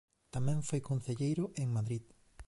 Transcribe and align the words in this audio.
Tamén 0.33 0.59
foi 0.69 0.81
concelleiro 0.89 1.43
en 1.61 1.67
Madrid. 1.77 2.03